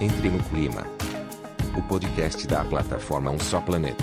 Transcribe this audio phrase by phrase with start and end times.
[0.00, 0.86] Entre no Clima,
[1.76, 4.02] o podcast da plataforma Um Só Planeta.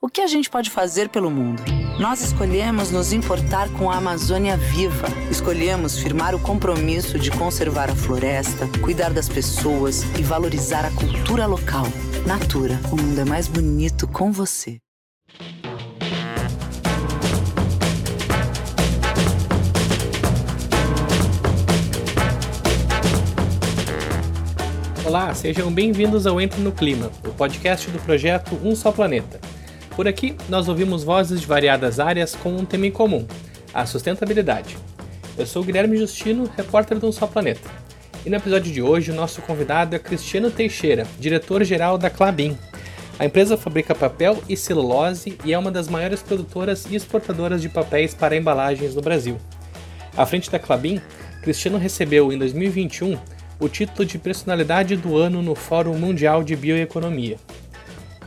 [0.00, 1.62] O que a gente pode fazer pelo mundo?
[2.00, 5.06] Nós escolhemos nos importar com a Amazônia viva.
[5.30, 11.46] Escolhemos firmar o compromisso de conservar a floresta, cuidar das pessoas e valorizar a cultura
[11.46, 11.86] local.
[12.26, 14.81] Natura, o mundo é mais bonito com você.
[25.12, 29.38] Olá, sejam bem-vindos ao Entre no Clima, o podcast do projeto Um Só Planeta.
[29.94, 33.26] Por aqui, nós ouvimos vozes de variadas áreas com um tema em comum:
[33.74, 34.78] a sustentabilidade.
[35.36, 37.68] Eu sou Guilherme Justino, repórter do Um Só Planeta.
[38.24, 42.56] E no episódio de hoje, o nosso convidado é Cristiano Teixeira, diretor-geral da Clabin.
[43.18, 47.68] A empresa fabrica papel e celulose e é uma das maiores produtoras e exportadoras de
[47.68, 49.36] papéis para embalagens no Brasil.
[50.16, 51.02] À frente da Clabin,
[51.42, 53.18] Cristiano recebeu em 2021
[53.62, 57.36] o título de Personalidade do Ano no Fórum Mundial de Bioeconomia.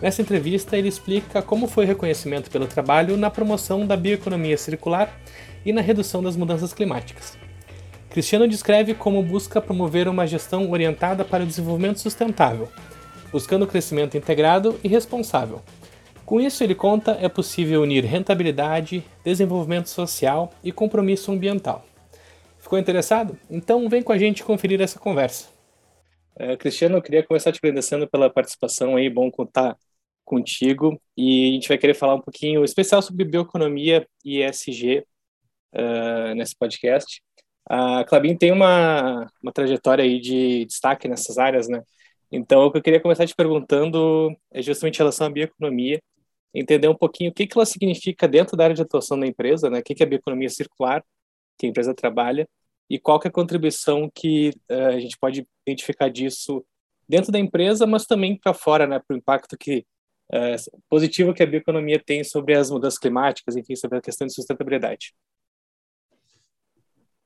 [0.01, 5.13] Nessa entrevista, ele explica como foi o reconhecimento pelo trabalho na promoção da bioeconomia circular
[5.65, 7.37] e na redução das mudanças climáticas.
[8.09, 12.69] Cristiano descreve como busca promover uma gestão orientada para o desenvolvimento sustentável,
[13.29, 15.61] buscando crescimento integrado e responsável.
[16.25, 21.83] Com isso, ele conta, é possível unir rentabilidade, desenvolvimento social e compromisso ambiental.
[22.65, 23.37] Ficou interessado?
[23.47, 25.49] Então vem com a gente conferir essa conversa.
[26.35, 29.77] É, Cristiano, eu queria começar te agradecendo pela participação aí, bom contar
[30.23, 30.99] contigo.
[31.15, 35.03] E a gente vai querer falar um pouquinho especial sobre bioeconomia e ESG uh,
[35.73, 37.21] é, nesse podcast.
[37.69, 41.83] A Clabin tem uma, uma trajetória aí de destaque nessas áreas, né?
[42.31, 46.01] Então, o que eu queria começar te perguntando é justamente em relação à bioeconomia,
[46.51, 49.69] entender um pouquinho o que, que ela significa dentro da área de atuação da empresa,
[49.69, 49.81] né?
[49.81, 51.03] O que, que é a bioeconomia circular
[51.59, 52.47] que a empresa trabalha
[52.89, 56.63] e qual que é a contribuição que uh, a gente pode identificar disso
[57.07, 59.85] dentro da empresa, mas também para fora, né, para o impacto que
[60.33, 64.33] uh, positivo que a bioeconomia tem sobre as mudanças climáticas, enfim, sobre a questão de
[64.33, 65.13] sustentabilidade.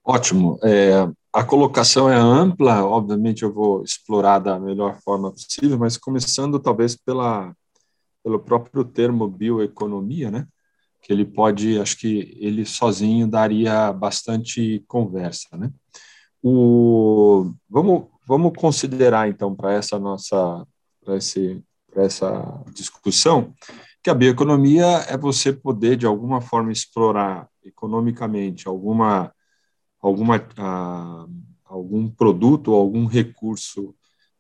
[0.04, 0.58] Ótimo.
[0.64, 6.60] É, a colocação é ampla, obviamente eu vou explorar da melhor forma possível, mas começando
[6.60, 7.54] talvez pela,
[8.24, 10.48] pelo próprio termo bioeconomia, né?
[11.02, 15.72] Que ele pode, acho que ele sozinho daria bastante conversa, né?
[16.42, 20.66] O, vamos, vamos considerar então para essa nossa
[21.04, 21.62] para esse
[21.92, 23.54] para essa discussão
[24.02, 29.34] que a bioeconomia é você poder de alguma forma explorar economicamente alguma
[30.02, 31.30] alguma uh,
[31.66, 33.94] algum produto ou algum recurso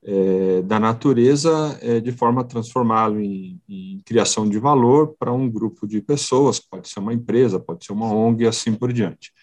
[0.04, 5.50] é, da natureza é, de forma a transformá-lo em, em, criação de valor para um
[5.50, 9.34] grupo de pessoas, pode ser uma empresa, pode ser uma ONG e assim por diante.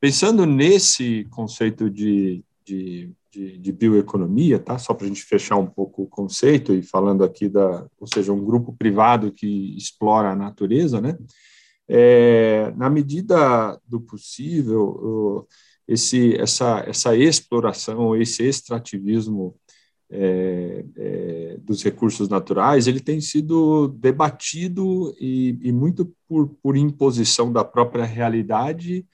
[0.00, 4.76] Pensando nesse conceito de, de, de, de bioeconomia, tá?
[4.76, 8.32] só para a gente fechar um pouco o conceito e falando aqui da, ou seja,
[8.32, 11.16] um grupo privado que explora a natureza, né?
[11.88, 15.46] É, na medida do possível,
[15.86, 19.54] esse, essa, essa exploração, esse extrativismo
[20.14, 27.50] é, é, dos recursos naturais, ele tem sido debatido e, e muito por, por, imposição
[27.50, 29.06] da própria realidade,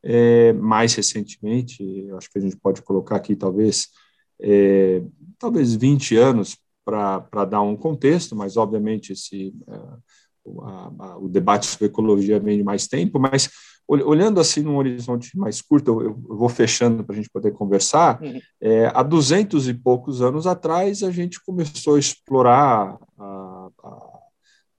[0.00, 3.88] é, mais recentemente, acho que a gente pode colocar aqui talvez,
[4.40, 5.02] é,
[5.40, 9.74] talvez 20 anos para dar um contexto, mas obviamente esse, é,
[10.62, 13.50] a, o debate sobre ecologia vem de mais tempo, mas
[13.86, 18.40] olhando assim num horizonte mais curto, eu, vou fechando para a gente poder conversar, uhum.
[18.60, 24.18] é, há duzentos e poucos anos atrás a gente começou a explorar a, a,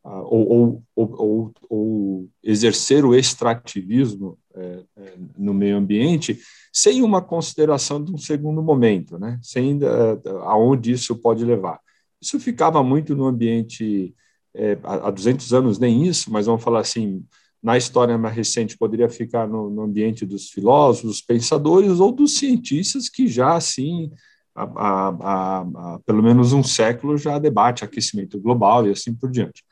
[0.05, 6.39] a, ou, ou, ou, ou, exercer o extrativismo é, é, no meio ambiente
[6.73, 9.39] sem uma consideração de um segundo momento, né?
[9.41, 11.79] sem é, aonde isso pode levar.
[12.21, 14.15] Isso ficava muito no ambiente,
[14.53, 17.23] é, há 200 anos nem isso, mas vamos falar assim,
[17.65, 23.09] na história mais recente, poderia ficar no, no ambiente dos filósofos, pensadores ou dos cientistas
[23.09, 24.11] que já, assim,
[24.53, 29.63] há, há, há, pelo menos um século, já debate aquecimento global e assim por diante.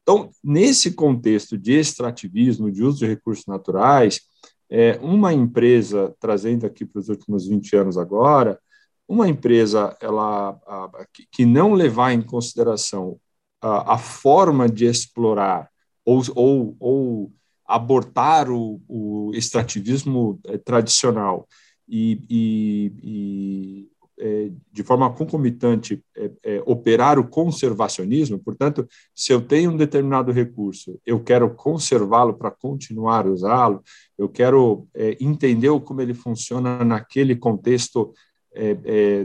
[0.00, 4.22] Então, nesse contexto de extrativismo, de uso de recursos naturais,
[4.70, 8.58] é, uma empresa, trazendo aqui para os últimos 20 anos agora,
[9.06, 13.20] uma empresa ela, a, que não levar em consideração
[13.60, 15.68] a, a forma de explorar
[16.08, 17.32] ou, ou, ou
[17.66, 21.46] abortar o, o extrativismo eh, tradicional
[21.86, 23.88] e, e, e
[24.20, 30.32] é, de forma concomitante, é, é, operar o conservacionismo, portanto, se eu tenho um determinado
[30.32, 33.82] recurso, eu quero conservá-lo para continuar usá-lo,
[34.16, 34.88] eu quero
[35.20, 38.12] entender como ele funciona naquele contexto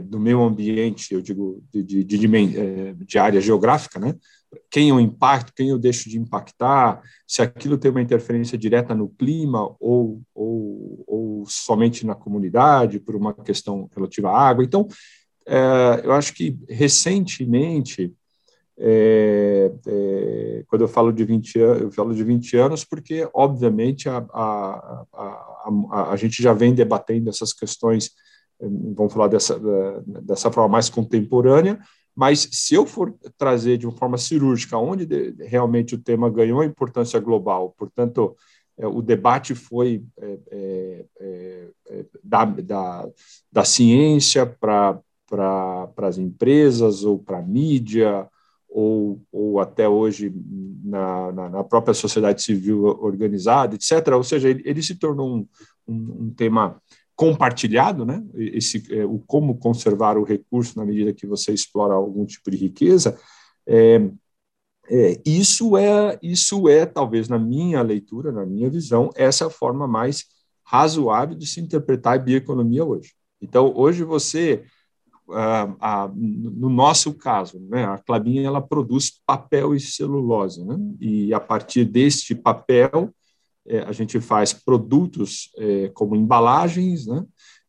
[0.04, 4.14] do meu ambiente, eu digo, de, de, de, de área geográfica, né?
[4.70, 9.08] Quem eu impacto, quem eu deixo de impactar, se aquilo tem uma interferência direta no
[9.08, 14.64] clima ou, ou, ou somente na comunidade, por uma questão relativa à água.
[14.64, 14.86] Então,
[15.46, 18.12] é, eu acho que recentemente,
[18.78, 24.08] é, é, quando eu falo de 20 anos, eu falo de 20 anos porque, obviamente,
[24.08, 28.10] a, a, a, a, a gente já vem debatendo essas questões,
[28.60, 29.60] vamos falar dessa,
[30.22, 31.78] dessa forma mais contemporânea,
[32.14, 36.62] mas se eu for trazer de uma forma cirúrgica, onde de, realmente o tema ganhou
[36.62, 38.36] importância global, portanto,
[38.78, 43.08] é, o debate foi é, é, é, é da, da,
[43.50, 45.00] da ciência para
[45.98, 48.28] as empresas ou para a mídia,
[48.74, 50.34] ou, ou até hoje
[50.82, 54.08] na, na, na, própria sociedade civil organizada, etc.
[54.14, 55.46] Ou seja, ele, ele se tornou um,
[55.86, 56.82] um, um tema
[57.16, 58.24] compartilhado, né?
[58.34, 62.56] Esse, é, o como conservar o recurso na medida que você explora algum tipo de
[62.56, 63.18] riqueza,
[63.66, 64.00] é,
[64.88, 69.50] é, isso é isso é talvez na minha leitura, na minha visão, essa é a
[69.50, 70.24] forma mais
[70.64, 73.12] razoável de se interpretar a bioeconomia hoje.
[73.40, 74.64] Então, hoje você
[75.30, 81.32] ah, ah, no nosso caso, né, a Clabin ela produz papel e celulose, né, e
[81.32, 83.10] a partir deste papel
[83.66, 87.24] é, a gente faz produtos é, como embalagens, né?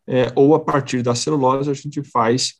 [0.07, 2.55] É, ou a partir da celulose a gente faz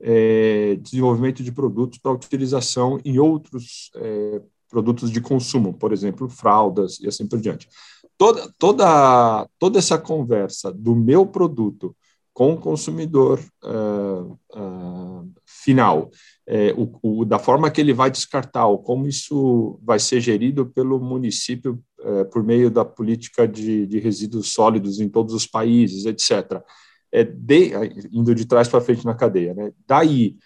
[0.00, 6.98] é, desenvolvimento de produtos para utilização em outros é, produtos de consumo, por exemplo, fraldas
[7.00, 7.68] e assim por diante.
[8.16, 11.96] Toda, toda, toda essa conversa do meu produto
[12.38, 16.08] com o consumidor uh, uh, final,
[16.46, 20.64] é, o, o, da forma que ele vai descartar, ou como isso vai ser gerido
[20.64, 26.04] pelo município é, por meio da política de, de, resíduos sólidos em todos os países,
[26.04, 26.62] etc.
[27.10, 27.72] É de,
[28.12, 29.54] indo de trás para frente na cadeia.
[29.54, 29.72] Né?
[29.86, 30.36] Daí,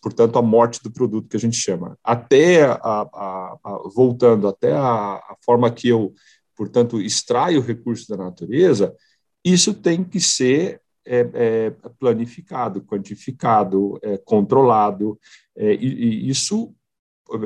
[0.00, 4.72] portanto, a morte do produto que a gente chama, até a, a, a, voltando até
[4.72, 6.14] a, forma que eu,
[6.56, 8.94] portanto, extraio o recurso da natureza,
[9.44, 15.18] isso tem que ser é, é planificado, quantificado, é, controlado,
[15.56, 16.74] é, e, e, isso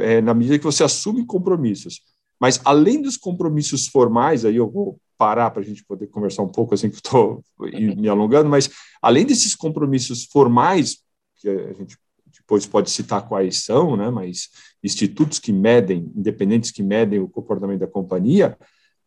[0.00, 2.11] é, na medida que você assume compromissos.
[2.42, 6.48] Mas além dos compromissos formais, aí eu vou parar para a gente poder conversar um
[6.48, 8.68] pouco, assim que estou me alongando, mas
[9.00, 10.98] além desses compromissos formais,
[11.36, 11.96] que a gente
[12.36, 14.48] depois pode citar quais são, né, mas
[14.82, 18.58] institutos que medem, independentes que medem o comportamento da companhia,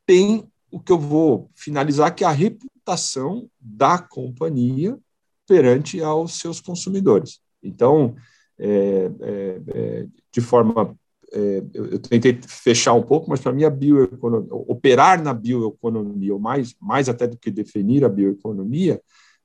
[0.06, 4.98] tem o que eu vou finalizar, que é a reputação da companhia
[5.46, 7.42] perante aos seus consumidores.
[7.62, 8.16] Então,
[8.58, 10.96] é, é, é, de forma.
[11.36, 16.34] É, eu, eu, tentei fechar um pouco, mas para mim, a bioeconomia, operar na bioeconomia,
[16.34, 19.02] ou mais, mais até do que definir a bioeconomia,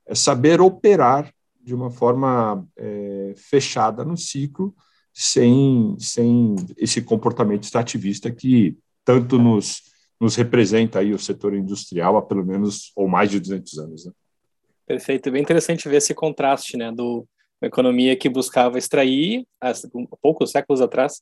[0.06, 4.74] é saber operar de uma forma é, fechada no ciclo,
[5.12, 9.90] sem, sem esse comportamento extrativista que tanto nos
[10.20, 14.04] nos representa aí o setor industrial há pelo menos ou mais de 200 anos.
[14.04, 14.12] Né?
[14.86, 17.26] Perfeito, bem interessante ver esse contraste, né, do
[17.62, 19.72] uma economia que buscava extrair, há
[20.22, 21.20] poucos séculos atrás,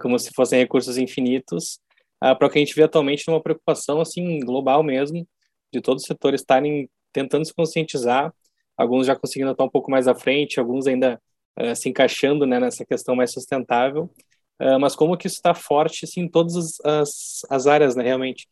[0.00, 1.78] como se fossem recursos infinitos,
[2.20, 5.26] ah, para o que a gente vê atualmente numa preocupação assim global mesmo,
[5.72, 8.32] de todos os setores estarem tentando se conscientizar,
[8.76, 11.20] alguns já conseguindo estar um pouco mais à frente, alguns ainda
[11.58, 14.10] uh, se encaixando né, nessa questão mais sustentável,
[14.60, 18.02] Uh, mas como que isso está forte assim, em todas as, as, as áreas, né,
[18.02, 18.48] realmente.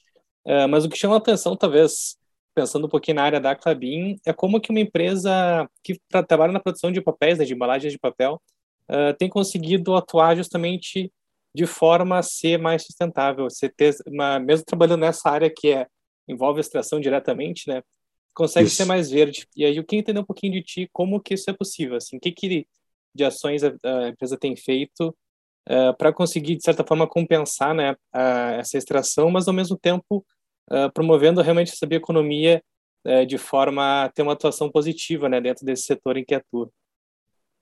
[0.71, 2.17] Mas o que chama atenção, talvez,
[2.55, 6.61] pensando um pouquinho na área da Clabin, é como que uma empresa que trabalha na
[6.61, 8.41] produção de papéis, né, de embalagens de papel,
[8.91, 11.13] uh, tem conseguido atuar justamente
[11.55, 13.73] de forma a ser mais sustentável, ser
[14.07, 15.87] uma, mesmo trabalhando nessa área que é
[16.29, 17.83] envolve extração diretamente, né,
[18.35, 18.77] consegue isso.
[18.77, 19.47] ser mais verde.
[19.57, 22.19] E aí eu queria entender um pouquinho de ti, como que isso é possível, assim,
[22.19, 22.67] o que, que
[23.15, 25.15] de ações a, a empresa tem feito uh,
[25.67, 30.25] eh, para conseguir, de certa forma, compensar né, uh, essa extração, mas, ao mesmo tempo,
[30.71, 32.63] uh, promovendo realmente essa bioeconomia
[33.29, 36.69] de forma a ter uma atuação positiva né, dentro desse setor em que atua.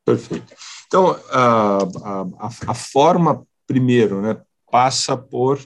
[0.05, 0.55] Perfeito.
[0.87, 5.59] Então, a, a, a forma, primeiro, né, passa por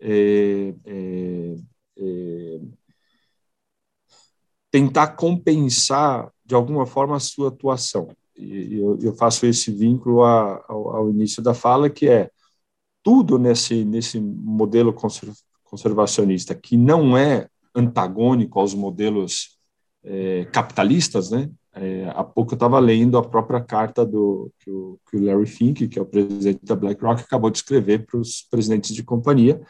[0.00, 1.56] é, é,
[1.98, 2.60] é,
[4.70, 10.64] tentar compensar, de alguma forma, a sua atuação e eu, eu faço esse vínculo a,
[10.68, 12.30] ao, ao, início da fala, que é
[13.02, 14.94] tudo nesse, nesse modelo
[15.64, 19.58] conservacionista que não é antagônico aos modelos
[20.04, 21.50] é, capitalistas, né?
[21.74, 25.46] É, há pouco eu estava lendo a própria carta do que o, que o, Larry
[25.46, 29.60] Fink, que é o presidente da BlackRock, acabou de escrever para os presidentes de companhia.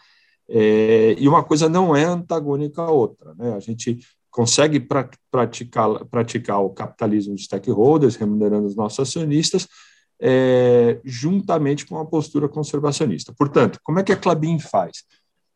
[0.49, 3.35] É, e uma coisa não é antagônica à outra.
[3.35, 3.55] Né?
[3.55, 9.69] A gente consegue pra, praticar, praticar o capitalismo de stakeholders, remunerando os nossos acionistas,
[10.21, 13.33] é, juntamente com uma postura conservacionista.
[13.37, 15.05] Portanto, como é que a Clabin faz?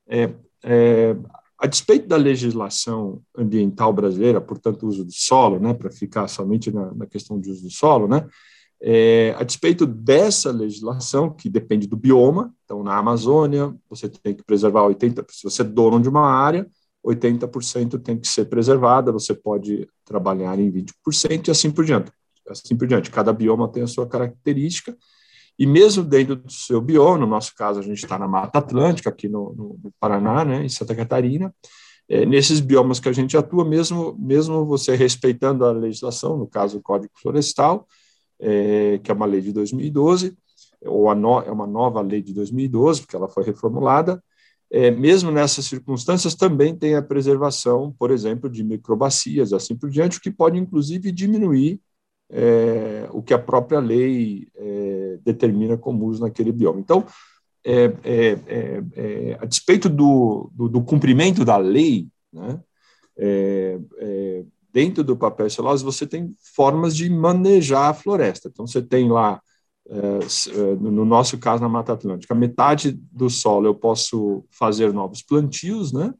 [0.08, 1.16] É, é,
[1.58, 6.92] a despeito da legislação ambiental brasileira, portanto, uso do solo, né, para ficar somente na,
[6.92, 8.26] na, questão de uso do solo, né,
[8.80, 14.44] é, a despeito dessa legislação, que depende do bioma, então, na Amazônia, você tem que
[14.44, 16.68] preservar 80%, se você é dono de uma área,
[17.06, 22.10] 80% tem que ser preservada, você pode trabalhar em 20% e assim por diante.
[22.48, 23.10] Assim por diante.
[23.10, 24.96] Cada bioma tem a sua característica,
[25.58, 29.08] e mesmo dentro do seu bioma, no nosso caso, a gente está na Mata Atlântica,
[29.08, 31.54] aqui no, no, Paraná, né, em Santa Catarina,
[32.08, 36.78] é, nesses biomas que a gente atua, mesmo, mesmo você respeitando a legislação, no caso
[36.78, 37.86] o Código Florestal,
[38.38, 40.36] é, que é uma lei de 2012,
[40.84, 44.22] ou no, é uma nova lei de 2012, porque ela foi reformulada,
[44.70, 50.18] é, mesmo nessas circunstâncias, também tem a preservação, por exemplo, de microbacias, assim por diante,
[50.18, 51.80] o que pode, inclusive, diminuir
[52.30, 56.80] é, o que a própria lei é, determina como uso naquele bioma.
[56.80, 57.04] Então,
[57.64, 62.61] é, é, é, é a despeito do, do, do, cumprimento da lei, né,
[64.73, 68.49] dentro do papel celulose, você tem formas de manejar a floresta.
[68.49, 69.40] Então, você tem lá,
[70.80, 76.12] no nosso caso, na Mata Atlântica, metade do solo eu posso fazer novos plantios, né?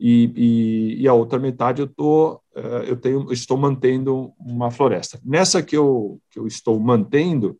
[0.00, 2.40] e, e, e, a outra metade eu, tô,
[2.86, 5.20] eu tenho, estou mantendo uma floresta.
[5.22, 7.58] Nessa que eu, que eu estou mantendo,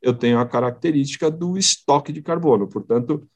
[0.00, 3.28] eu tenho a característica do estoque de carbono, portanto,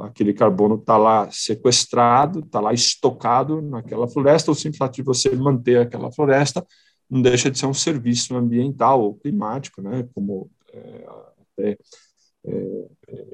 [0.00, 5.34] aquele carbono está lá sequestrado, está lá estocado naquela floresta, o simples fato de você
[5.34, 6.64] manter aquela floresta
[7.10, 11.06] não deixa de ser um serviço ambiental ou climático, né, como é,
[11.40, 11.78] até,
[12.44, 13.26] é, é,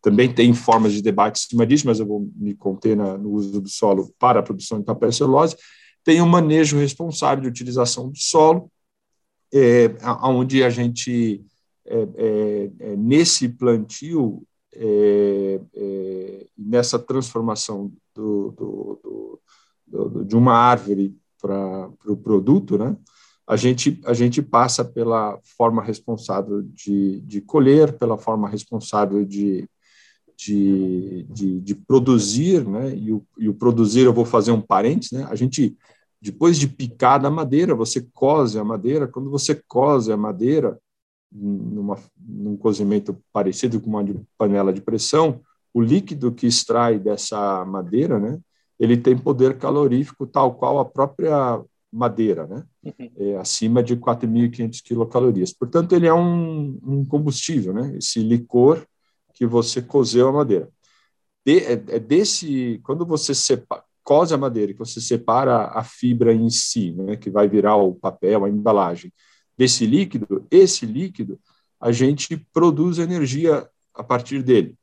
[0.00, 3.30] também tem formas de debate em cima disso, mas eu vou me conter na, no
[3.32, 5.56] uso do solo para a produção de papel e celulose.
[6.02, 8.70] Tem um manejo responsável de utilização do solo,
[9.52, 11.44] é, onde a gente,
[11.86, 19.40] é, é, é nesse plantio, é, é, nessa transformação do, do,
[19.86, 22.96] do, de uma árvore para o pro produto, né?
[23.46, 29.68] a gente, a gente passa pela forma responsável de, de colher, pela forma responsável de,
[30.36, 32.96] de, de, de produzir, né?
[32.96, 35.26] E o, e o, produzir, eu vou fazer um parênteses, né?
[35.28, 35.76] A gente,
[36.24, 39.06] depois de picar a madeira, você cose a madeira.
[39.06, 40.80] Quando você cose a madeira,
[41.30, 45.42] numa, num cozimento parecido com uma de panela de pressão,
[45.74, 48.40] o líquido que extrai dessa madeira, né?
[48.80, 51.62] Ele tem poder calorífico tal qual a própria
[51.92, 52.64] madeira, né?
[52.82, 53.10] Uhum.
[53.18, 55.52] É, acima de 4.500 quilocalorias.
[55.52, 57.98] Portanto, ele é um, um, combustível, né?
[57.98, 58.82] Esse licor
[59.34, 60.70] que você cozeu a madeira.
[61.44, 66.32] De, é, é, desse, quando você separa, cose a madeira, que você separa a fibra
[66.32, 67.16] em si, né?
[67.16, 69.12] Que vai virar o papel, a embalagem.
[69.56, 71.40] Desse líquido, esse líquido,
[71.80, 74.76] a gente produz energia a partir dele.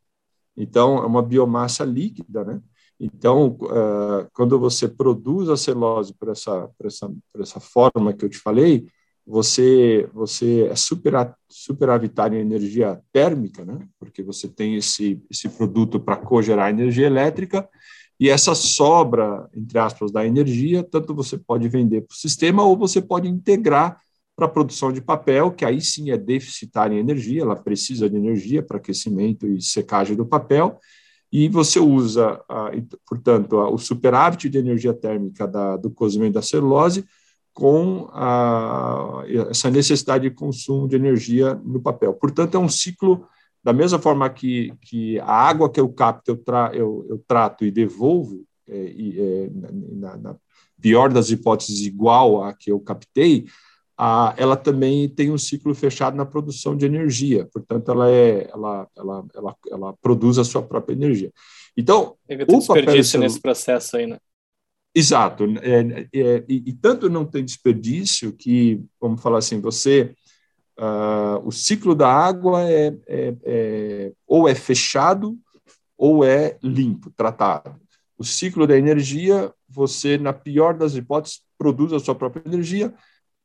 [0.57, 2.61] Então, é uma biomassa líquida, né?
[2.99, 8.23] Então, uh, quando você produz a celulose por essa, por essa, por essa forma que
[8.23, 8.85] eu te falei,
[9.25, 11.13] você, você é super,
[11.49, 13.79] superavitário em energia térmica, né?
[13.99, 17.67] porque você tem esse, esse produto para cogerar energia elétrica,
[18.21, 22.77] e essa sobra, entre aspas, da energia, tanto você pode vender para o sistema ou
[22.77, 23.99] você pode integrar
[24.35, 28.15] para a produção de papel, que aí sim é deficitária em energia, ela precisa de
[28.15, 30.77] energia para aquecimento e secagem do papel,
[31.31, 32.39] e você usa,
[33.07, 37.03] portanto, o superávit de energia térmica da, do cozimento da celulose
[37.51, 42.13] com a, essa necessidade de consumo de energia no papel.
[42.13, 43.25] Portanto, é um ciclo,
[43.63, 47.63] da mesma forma que, que a água que eu capto, eu, tra, eu, eu trato
[47.63, 49.49] e devolvo, é, é,
[49.93, 50.35] na, na
[50.81, 53.45] pior das hipóteses, igual à que eu captei,
[53.97, 58.87] a, ela também tem um ciclo fechado na produção de energia, portanto, ela, é, ela,
[58.97, 61.31] ela, ela, ela produz a sua própria energia.
[61.77, 64.17] Então, o desperdício nesse processo aí, né?
[64.93, 65.45] Exato.
[65.61, 70.13] É, é, e, e, tanto não tem desperdício que, vamos falar assim, você.
[70.79, 75.37] Uh, o ciclo da água é, é, é, ou é fechado
[75.97, 77.79] ou é limpo, tratado.
[78.17, 82.93] O ciclo da energia, você, na pior das hipóteses, produz a sua própria energia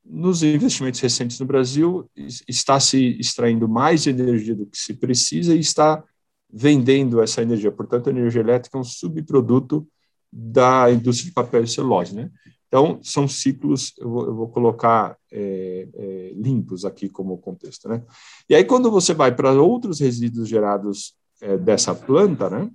[0.08, 2.08] nos investimentos recentes no Brasil,
[2.48, 6.02] está se extraindo mais energia do que se precisa e está
[6.50, 7.72] vendendo essa energia.
[7.72, 9.86] Portanto, a energia elétrica é um subproduto
[10.32, 12.14] da indústria de papel e celulose.
[12.14, 12.30] Né?
[12.76, 17.88] Então, são ciclos, eu vou, eu vou colocar é, é, limpos aqui como contexto.
[17.88, 18.02] Né?
[18.50, 22.70] E aí, quando você vai para outros resíduos gerados é, dessa planta, né,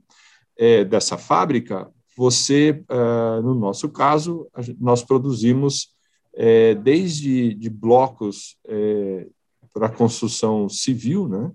[0.58, 4.48] é, dessa fábrica, você, é, no nosso caso,
[4.80, 5.90] nós produzimos
[6.34, 8.58] é, desde de blocos
[9.72, 11.52] para construção civil, né,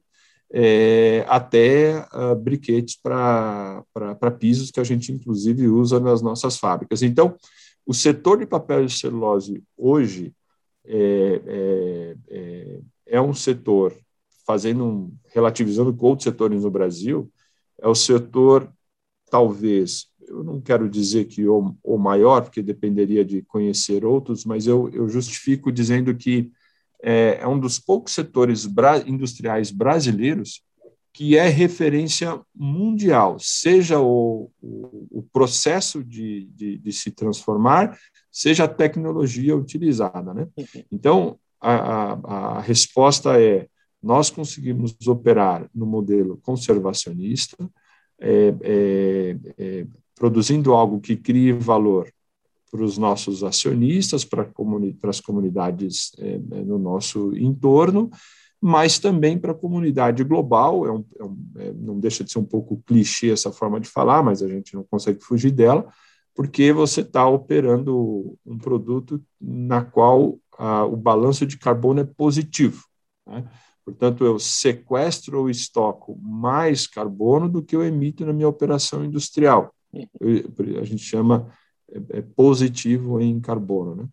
[1.26, 3.84] até uh, briquetes para
[4.38, 7.02] pisos que a gente, inclusive, usa nas nossas fábricas.
[7.02, 7.36] Então,
[7.87, 10.35] o setor de papel e celulose hoje
[10.85, 13.97] é, é, é, é um setor,
[14.45, 17.31] fazendo um, relativizando com outros setores no Brasil,
[17.81, 18.73] é o setor,
[19.31, 24.66] talvez, eu não quero dizer que o, o maior, porque dependeria de conhecer outros, mas
[24.66, 26.50] eu, eu justifico dizendo que
[27.02, 30.62] é, é um dos poucos setores bra industriais brasileiros
[31.16, 37.99] que é referência mundial, seja o, o, o processo de, de, de, se transformar,
[38.30, 40.35] seja a tecnologia utilizada.
[40.35, 40.46] Né?
[40.54, 40.85] Uhum.
[40.92, 43.66] Então, a, a, a resposta é:
[44.02, 47.56] nós conseguimos operar no modelo conservacionista,
[48.20, 52.12] é, é, é, produzindo algo que crie valor
[52.70, 58.11] para os nossos acionistas, para, comuni para as comunidades é, é, no nosso entorno,
[58.60, 60.86] mas também para a comunidade global.
[60.86, 63.88] É um, é um, é, não deixa de ser um pouco clichê essa forma de
[63.88, 65.86] falar, mas a gente não consegue fugir dela,
[66.34, 72.84] porque você está operando um produto na qual ah, o balanço de carbono é positivo.
[73.26, 73.44] Né?
[73.84, 79.72] Portanto, eu sequestro ou estoco mais carbono do que eu emito na minha operação industrial.
[79.94, 81.52] A gente chama
[81.90, 83.94] é, é positivo em carbono.
[83.94, 84.08] Né?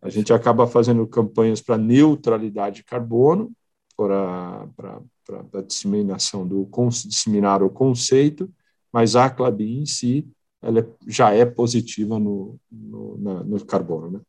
[0.00, 3.50] A gente acaba fazendo campanhas para neutralidade de carbono,
[3.98, 6.70] para, para, para a disseminação do
[7.04, 8.48] disseminar o conceito,
[8.92, 10.24] mas a Clabin em si
[10.62, 14.20] ela é, já é positiva no, no, na, no carbono, né?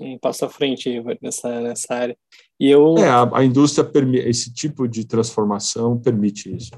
[0.00, 2.16] Um passo à frente nessa, nessa área.
[2.60, 2.96] E eu...
[2.98, 3.88] É, a, a indústria,
[4.28, 6.70] esse tipo de transformação permite isso.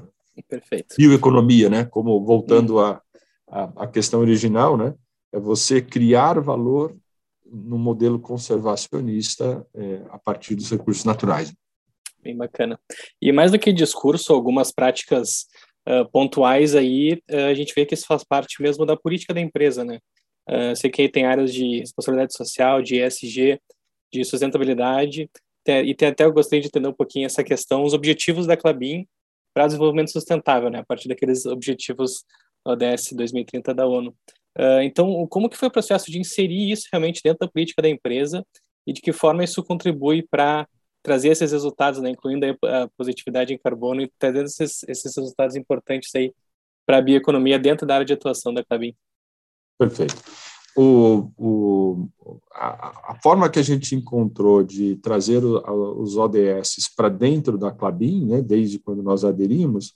[0.47, 0.95] Perfeito.
[0.97, 1.85] Bioeconomia, né?
[1.85, 3.01] Como voltando à
[3.47, 4.95] a, a, questão original, né?
[5.33, 6.95] É você criar valor
[7.45, 11.53] no modelo conservacionista é, a partir dos recursos naturais
[12.21, 12.79] bem bacana.
[13.21, 15.47] E mais do que discurso, algumas práticas
[15.87, 19.41] uh, pontuais aí, uh, a gente vê que isso faz parte mesmo da política da
[19.41, 19.99] empresa, né?
[20.49, 23.59] Uh, sei que tem áreas de responsabilidade social, de ESG,
[24.11, 25.29] de sustentabilidade,
[25.67, 29.07] e tem até eu gostaria de entender um pouquinho essa questão, os objetivos da Clabin
[29.53, 30.79] para desenvolvimento sustentável, né?
[30.79, 32.23] A partir daqueles objetivos
[32.65, 34.15] ODS 2030 da ONU.
[34.57, 37.89] Uh, então, como que foi o processo de inserir isso realmente dentro da política da
[37.89, 38.45] empresa
[38.85, 40.67] e de que forma isso contribui para
[41.09, 46.13] trazer esses resultados, né, incluindo a positividade em carbono e trazendo esses, esses resultados importantes
[46.13, 46.31] aí
[46.85, 48.93] para a bioeconomia dentro da área de atuação da Clabin.
[49.75, 50.15] Perfeito.
[50.77, 52.09] O, o,
[52.53, 57.57] a, a, forma que a gente encontrou de trazer o, a, os ODS para dentro
[57.57, 59.95] da Clabin, né, desde quando nós aderimos,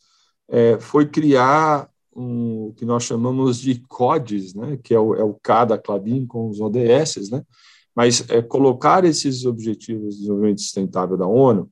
[0.49, 5.23] é, foi criar um, o que nós chamamos de CODES, né, que é o, é
[5.23, 7.43] o K da Clabin com os ODS, né,
[7.95, 11.69] mas é, colocar esses objetivos de desenvolvimento sustentável da ONU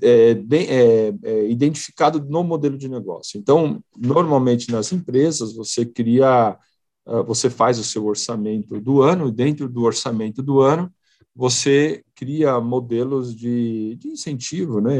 [0.00, 3.38] é, de, é, é, identificado no modelo de negócio.
[3.38, 6.58] Então, normalmente nas empresas você cria,
[7.06, 10.90] uh, você faz o seu orçamento do ano, e dentro do orçamento do ano
[11.36, 14.96] você cria modelos de, de incentivo, né,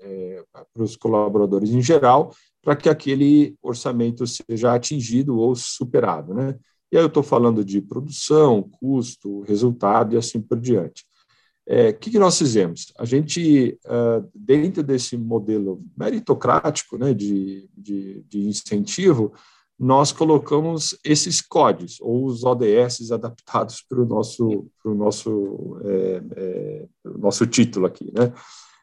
[0.00, 2.32] é, para os colaboradores em geral,
[2.62, 6.56] para que aquele orçamento seja atingido ou superado, né?
[6.90, 11.04] E aí eu estou falando de produção, custo, resultado e assim por diante.
[11.68, 12.92] O é, que, que, nós fizemos?
[12.96, 13.76] A gente,
[14.32, 19.32] dentro desse modelo meritocrático né, de, de, de, incentivo,
[19.78, 26.86] nós colocamos esses códigos, ou os ODS adaptados para o nosso, pro nosso, é, é,
[27.18, 28.10] nosso título aqui.
[28.14, 28.32] Né?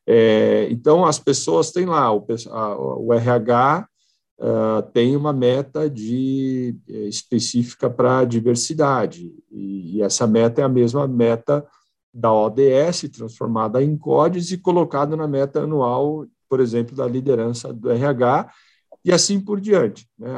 [0.05, 3.87] É, então, as pessoas têm lá o, a, o RH
[4.43, 10.63] uh, tem uma meta de, eh, específica para a diversidade, e, e, essa meta é
[10.65, 11.65] a mesma meta
[12.13, 17.89] da ODS, transformada em CODES e colocada na meta anual, por exemplo, da liderança do
[17.89, 18.51] RH,
[19.05, 20.07] e assim por diante.
[20.19, 20.29] Né?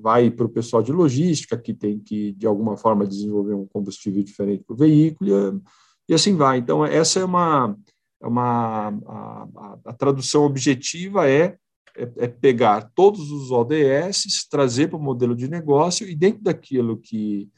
[0.00, 4.22] Vai para o pessoal de logística, que tem que, de alguma forma, desenvolver um combustível
[4.22, 5.60] diferente para o veículo,
[6.08, 6.58] e, assim vai.
[6.58, 7.76] Então, essa é uma,
[8.22, 11.56] é uma a, a, a tradução objetiva é
[11.96, 16.96] é, é pegar todos os ODS, trazer para o modelo de negócio e dentro daquilo
[16.96, 17.48] que,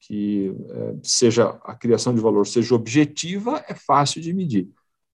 [0.00, 4.68] que é, seja a criação de valor seja objetiva, é fácil de medir.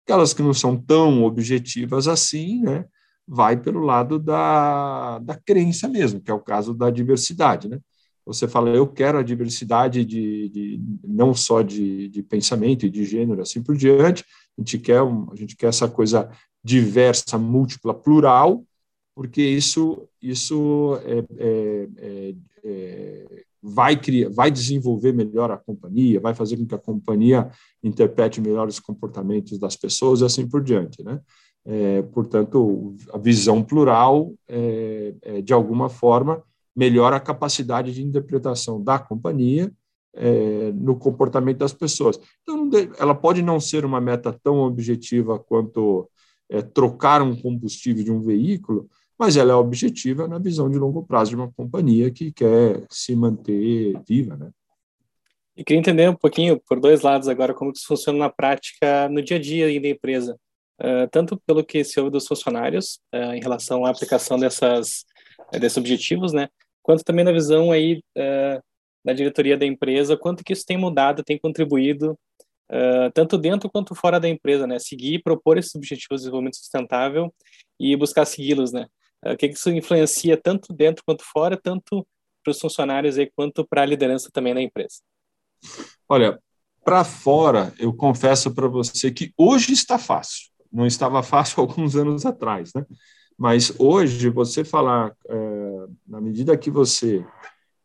[0.06, 2.86] Aquelas que não são tão objetivas assim, né,
[3.28, 7.70] vai pelo lado da, da crença mesmo, que é o caso da diversidade.
[7.70, 7.80] Né?
[8.26, 13.04] você fala, eu quero a diversidade de, de não só de, de, pensamento e de
[13.04, 14.24] gênero, assim por diante,
[14.58, 16.30] a gente quer, a gente quer essa coisa
[16.64, 18.64] diversa, múltipla, plural,
[19.16, 26.34] porque isso, isso é, é, é, é, vai, criar, vai desenvolver melhor a companhia, vai
[26.34, 27.50] fazer com que a companhia
[27.84, 31.20] interprete melhor os comportamentos das pessoas e assim por diante, né?
[31.64, 36.42] É, portanto, a visão plural, é, de alguma forma,
[36.76, 39.72] melhora a capacidade de interpretação da companhia
[40.14, 42.20] é, no comportamento das pessoas.
[42.42, 42.70] Então,
[43.00, 46.10] ela pode não ser uma meta tão objetiva quanto
[46.50, 51.04] é, trocar um combustível de um veículo, mas ela é objetiva na visão de longo
[51.06, 54.50] prazo de uma companhia que quer se manter viva, né?
[55.56, 59.22] E queria entender um pouquinho, por dois lados agora, como isso funciona na prática, no
[59.22, 60.38] dia a dia da empresa.
[60.80, 65.06] Uh, tanto pelo que se ouve dos funcionários, uh, em relação à aplicação dessas,
[65.54, 66.48] uh, desses objetivos, né?
[66.82, 68.02] Quanto também na visão aí
[69.04, 72.18] da diretoria da empresa, quanto que isso tem mudado, tem contribuído,
[73.14, 74.80] tanto dentro quanto fora da empresa, né?
[74.80, 77.34] Seguir propor esses objetivos de desenvolvimento sustentável
[77.80, 78.88] e buscar segui-los, né?
[79.26, 82.08] O que, que isso influencia tanto dentro quanto fora, tanto
[82.44, 84.96] para os funcionários aí, quanto para a liderança também da empresa?
[86.08, 86.40] Olha,
[86.84, 90.50] para fora, eu confesso para você que hoje está fácil.
[90.72, 92.86] Não estava fácil alguns anos atrás, né?
[93.38, 97.26] Mas hoje, você falar, é, na medida que você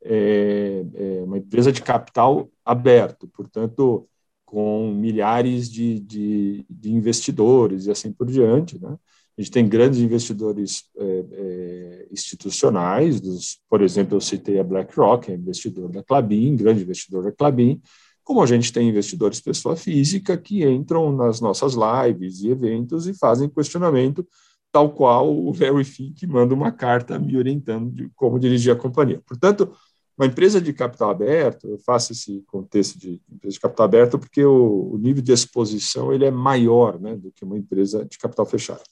[0.08, 4.08] é, é, uma empresa de capital aberto, portanto,
[4.44, 8.96] com milhares de, de, de, investidores e assim por diante, né?
[9.36, 15.30] A gente tem grandes investidores é, é institucionais, dos, por exemplo, eu citei a BlackRock,
[15.30, 17.82] é investidor da Clabin, grande investidor da Clabin,
[18.24, 23.14] como a gente tem investidores pessoa física que entram nas nossas lives e eventos e
[23.14, 24.26] fazem questionamento,
[24.72, 29.22] tal qual o Larry Fink manda uma carta me orientando de como dirigir a companhia.
[29.24, 29.72] Portanto,
[30.18, 34.44] uma empresa de capital aberto, eu faço esse contexto de empresa de capital aberto porque
[34.44, 38.46] o, o nível de exposição ele é maior né, do que uma empresa de capital
[38.46, 38.82] fechado.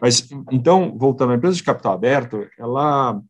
[0.00, 3.20] Mas, então, voltando à empresa de capital aberto, ela,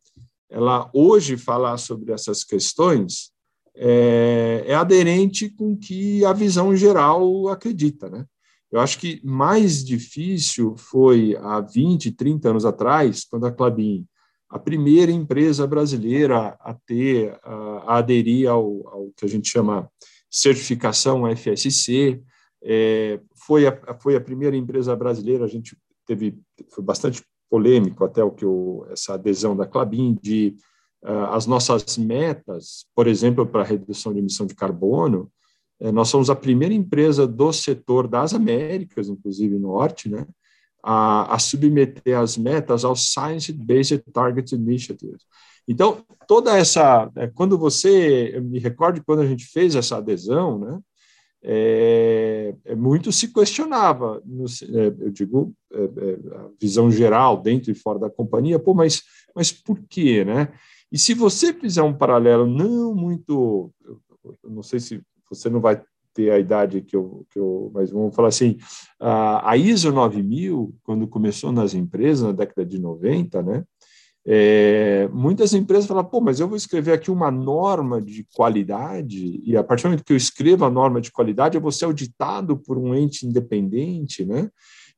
[0.49, 3.33] ela hoje falar sobre essas questões
[3.75, 8.25] é, é aderente com que a visão geral acredita, né?
[8.71, 14.07] Eu acho que mais difícil foi há 20, 30 anos atrás, quando a Clabin,
[14.51, 19.89] a primeira empresa brasileira a ter, a, aderir ao, ao, que a gente chama
[20.29, 22.21] certificação FSC,
[22.63, 26.37] é, foi, a, foi a primeira empresa brasileira, a gente teve,
[26.71, 30.57] foi bastante polêmico até o que o, essa adesão da Clabin de
[31.03, 35.31] uh, as nossas metas, por exemplo, para redução de emissão de carbono,
[35.81, 40.27] uh, nós somos a primeira empresa do setor das Américas, inclusive norte, né,
[40.83, 45.19] a, a submeter as metas ao Science Based Target Initiative.
[45.69, 50.59] Então, toda essa, é, quando você, eu me recordo quando a gente fez essa adesão,
[50.59, 50.81] né,
[51.43, 57.75] é, é, muito se questionava, é, eu digo, é, é, a visão geral, dentro e
[57.75, 59.03] fora da companhia, pô, mas,
[59.35, 60.53] mas por quê, né?
[60.93, 63.73] E se você fizer um paralelo não muito,
[64.43, 65.81] eu não sei se você não vai
[66.21, 68.59] ter a idade que eu, que eu mas vamos falar assim,
[69.01, 73.65] a, a ISO 9000, quando começou nas empresas, na década de 90, né,
[74.27, 79.57] é, muitas empresas falam, pô, mas eu vou escrever aqui uma norma de qualidade, e
[79.57, 82.57] a partir do momento que eu escrevo a norma de qualidade, eu vou ser auditado
[82.57, 84.51] por um ente independente, né?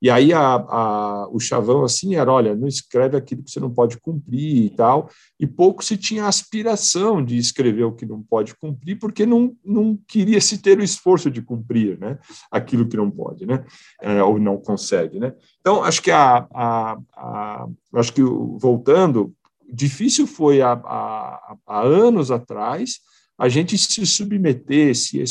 [0.03, 3.71] E aí a, a, o chavão assim era, olha, não escreve aquilo que você não
[3.71, 8.53] pode cumprir e tal, e pouco se tinha aspiração de escrever o que não pode
[8.57, 12.19] cumprir, porque não, não queria se ter o esforço de cumprir, né,
[12.51, 13.65] aquilo que não pode, né,
[14.01, 15.35] é, ou não consegue, né.
[15.61, 19.33] Então, acho que a, a, a acho que voltando,
[19.73, 23.01] difícil foi há, anos atrás
[23.39, 25.23] a gente se submeter se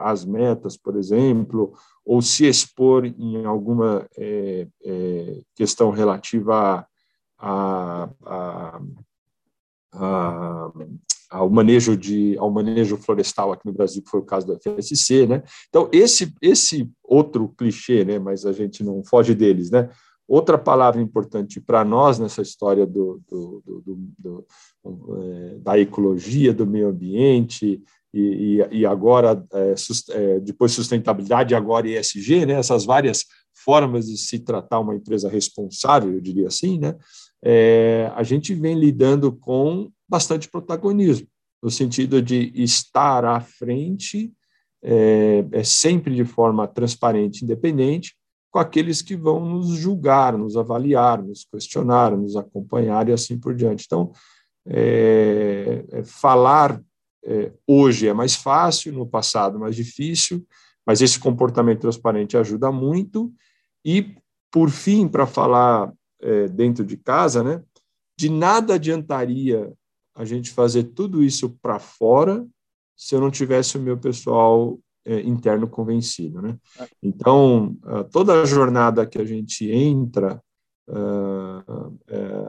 [0.00, 1.72] às metas, por exemplo,
[2.10, 6.84] ou se expor em alguma é, é, questão relativa
[7.38, 8.80] a, a,
[9.92, 10.72] a,
[11.30, 15.24] ao manejo de ao manejo florestal aqui no Brasil, que foi o caso do FSC,
[15.24, 15.44] né?
[15.68, 18.18] Então esse esse outro clichê, né?
[18.18, 19.88] Mas a gente não foge deles, né?
[20.26, 24.46] Outra palavra importante para nós nessa história do, do, do, do
[24.84, 27.80] é, da ecologia, do meio ambiente,
[28.12, 29.74] e, e, e agora, é,
[30.10, 36.12] é, depois sustentabilidade, agora ESG, né, essas várias formas de se tratar uma empresa responsável,
[36.12, 36.96] eu diria assim, né,
[37.42, 41.26] é, a gente vem lidando com bastante protagonismo,
[41.62, 44.32] no sentido de estar à frente,
[44.82, 48.16] é, é sempre de forma transparente, independente,
[48.50, 53.54] com aqueles que vão nos julgar, nos avaliar, nos questionar, nos acompanhar e assim por
[53.54, 53.84] diante.
[53.86, 54.10] Então,
[54.66, 56.80] é, é falar
[57.24, 60.46] é, hoje é mais fácil, no passado mais difícil,
[60.86, 63.32] mas esse comportamento transparente ajuda muito.
[63.84, 64.16] E,
[64.50, 67.62] por fim, para falar é, dentro de casa, né,
[68.18, 69.72] de nada adiantaria
[70.14, 72.46] a gente fazer tudo isso para fora
[72.96, 76.58] se eu não tivesse o meu pessoal é, interno convencido, né?
[77.02, 77.74] Então,
[78.12, 80.42] toda a jornada que a gente entra,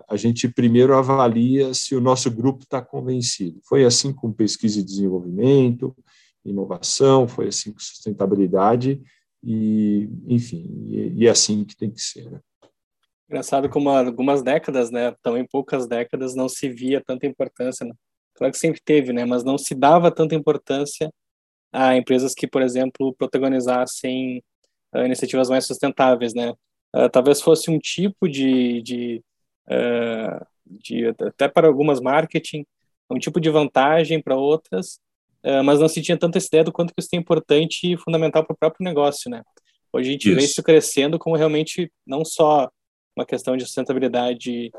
[0.08, 3.60] a gente primeiro avalia se o nosso grupo está convencido.
[3.64, 5.96] Foi assim com pesquisa e desenvolvimento,
[6.44, 9.02] inovação, foi assim com sustentabilidade,
[9.44, 12.40] e, enfim, e, é assim que tem que ser, né?
[13.28, 17.86] Engraçado como algumas décadas, né, também poucas décadas, não se via tanta importância.
[17.86, 17.94] Né?
[18.36, 21.10] Claro que sempre teve, né, mas não se dava tanta importância
[21.72, 24.44] a empresas que, por exemplo, protagonizassem
[24.94, 26.54] uh, iniciativas mais sustentáveis, né?
[26.96, 29.24] Uh, talvez fosse um tipo de, de,
[29.68, 32.66] uh, de, até para algumas marketing,
[33.10, 35.00] um tipo de vantagem para outras,
[35.66, 38.54] mas não se tinha tanta ideia do quanto que isso é importante e fundamental para
[38.54, 39.42] o próprio negócio, né?
[39.92, 40.36] Hoje a gente isso.
[40.40, 42.70] vê isso crescendo como realmente não só
[43.16, 44.72] uma questão de sustentabilidade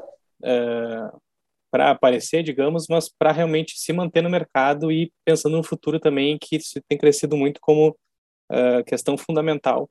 [1.71, 6.39] para aparecer, digamos, mas para realmente se manter no mercado e pensando no futuro também,
[6.41, 7.95] que isso tem crescido muito como
[8.87, 9.91] questão fundamental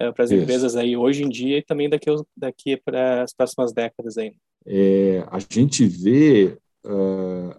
[0.00, 3.72] uh, para as empresas aí hoje em dia e também daqui, daqui para as próximas
[3.72, 4.34] décadas aí.
[4.66, 6.56] É, a gente vê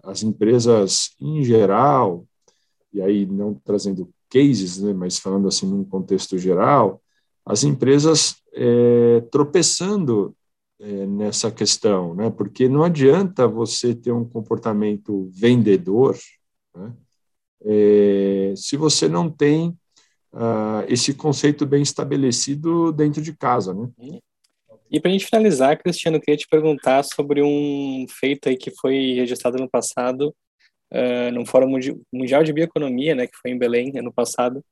[0.02, 2.26] as empresas em geral,
[2.92, 7.00] e aí não trazendo cases, né, mas falando assim num contexto geral,
[7.44, 10.34] as empresas é, tropeçando
[10.80, 12.30] é, nessa questão, né?
[12.30, 16.16] porque não adianta você ter um comportamento vendedor
[16.74, 16.92] né?
[17.64, 19.76] é, se você não tem
[20.34, 23.74] ah, esse conceito bem estabelecido dentro de casa.
[23.74, 23.88] Né?
[24.90, 28.70] E para a gente finalizar, Cristiano, eu queria te perguntar sobre um feito aí que
[28.70, 30.34] foi registrado no passado,
[30.92, 31.78] uh, no Fórum
[32.12, 34.62] Mundial de Bioeconomia, né, que foi em Belém, ano passado,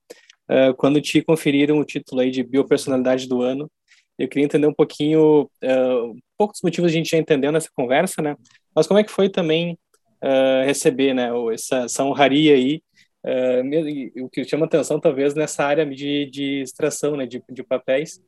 [0.50, 3.70] uh, quando te conferiram o título aí de biopersonalidade do ano.
[4.18, 6.16] Eu queria entender um pouquinho, uh,
[6.62, 8.36] motivos a gente já entendeu nessa conversa, né?
[8.74, 9.78] Mas como é que foi também
[10.22, 12.82] uh, receber, né, essa, essa honraria aí,
[13.24, 18.20] uh, o que chama atenção talvez nessa área de, de extração, né, de, de papéis.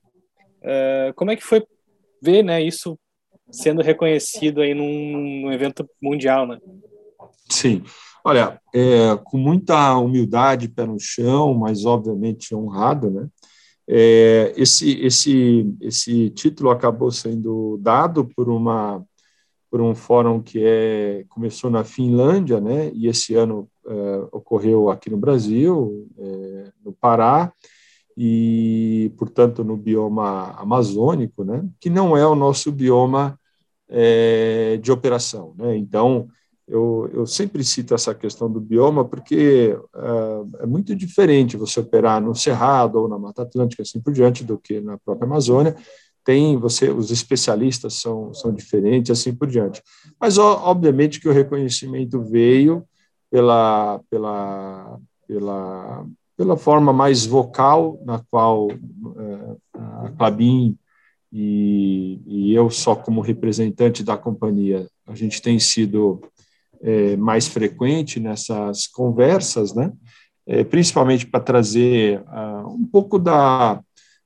[0.62, 1.64] Uh, como é que foi
[2.20, 2.98] ver, né, isso
[3.50, 6.59] sendo reconhecido aí num, num evento mundial, né?
[7.48, 7.83] Sim.
[8.24, 13.28] Olha, é, com muita humildade, pé no chão, mas obviamente honrado, né?
[13.88, 19.05] É, esse, esse, esse título acabou sendo dado por uma
[19.68, 22.92] por um fórum que é, começou na Finlândia, né?
[22.94, 27.52] E esse ano é, ocorreu aqui no Brasil, é, no Pará
[28.16, 31.64] e, portanto, no bioma amazônico, né?
[31.80, 33.38] Que não é o nosso bioma
[33.88, 35.76] é, de operação, né?
[35.76, 36.28] Então
[36.66, 39.76] eu, eu sempre cito essa questão do bioma porque
[40.60, 44.56] é muito diferente você operar no Cerrado ou na Mata Atlântica, assim por diante, do
[44.56, 45.76] que na própria Amazônia.
[46.24, 49.82] Tem você, os especialistas são, são diferentes, assim por diante.
[50.20, 52.86] Mas, obviamente, que o reconhecimento veio
[53.32, 60.76] pela, pela, pela, pela forma mais vocal na qual é, a Clabin
[61.32, 66.20] e, e eu, só como representante da companhia, a gente tem sido
[66.82, 69.90] é, mais frequente nessas conversas, né?
[70.46, 73.80] É, principalmente para trazer uh, um pouco da,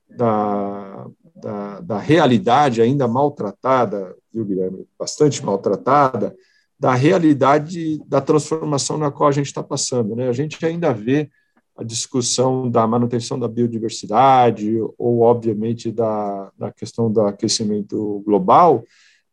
[0.09, 4.85] da, da, da, realidade ainda maltratada, viu, Guilherme?
[4.99, 6.35] Bastante maltratada,
[6.79, 10.15] da realidade da transformação na qual a gente está passando.
[10.15, 10.27] Né?
[10.29, 11.29] A gente ainda vê
[11.75, 18.83] a discussão da manutenção da biodiversidade ou, obviamente, da, da questão do aquecimento global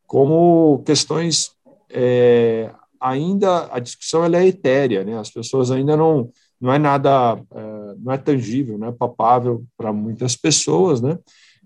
[0.07, 1.53] como questões
[1.91, 5.19] é, ainda a discussão ela é etérea, né?
[5.19, 6.31] As pessoas ainda não
[6.61, 11.19] não é nada é, não é tangível, não é palpável para muitas pessoas, né?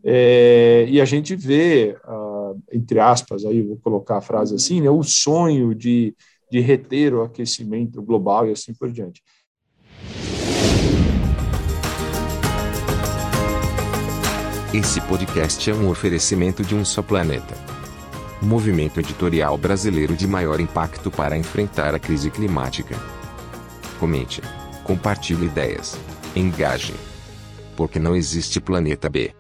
[0.05, 2.28] É, e a gente vê, uh,
[2.73, 6.15] entre aspas, aí vou colocar a frase assim, né, o sonho de,
[6.51, 9.23] de reter o aquecimento global e assim por diante.
[14.73, 17.79] Esse podcast é um oferecimento de um só planeta
[18.41, 22.95] movimento editorial brasileiro de maior impacto para enfrentar a crise climática.
[23.99, 24.41] Comente,
[24.85, 25.99] compartilhe ideias,
[26.37, 26.95] engaje.
[27.77, 29.35] Porque não existe planeta B.